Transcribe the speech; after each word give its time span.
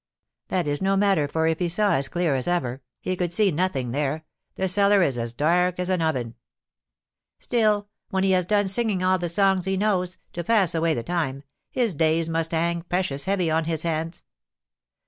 "That 0.47 0.65
is 0.67 0.81
no 0.81 0.97
matter, 0.97 1.27
for, 1.27 1.45
if 1.45 1.59
he 1.59 1.69
saw 1.69 1.93
as 1.93 2.07
clear 2.07 2.33
as 2.33 2.47
ever, 2.47 2.81
he 3.01 3.15
could 3.15 3.31
see 3.31 3.51
nothing 3.51 3.91
there; 3.91 4.25
the 4.55 4.67
cellar 4.67 5.03
is 5.03 5.15
as 5.15 5.31
dark 5.31 5.77
as 5.77 5.91
an 5.91 6.01
oven." 6.01 6.33
"Still, 7.37 7.87
when 8.09 8.23
he 8.23 8.31
has 8.31 8.47
done 8.47 8.67
singing 8.67 9.03
all 9.03 9.19
the 9.19 9.29
songs 9.29 9.65
he 9.65 9.77
knows, 9.77 10.17
to 10.33 10.43
pass 10.43 10.73
away 10.73 10.95
the 10.95 11.03
time, 11.03 11.43
his 11.69 11.93
days 11.93 12.29
must 12.29 12.49
hang 12.49 12.81
precious 12.81 13.25
heavy 13.25 13.51
on 13.51 13.65
his 13.65 13.83
hands." 13.83 14.23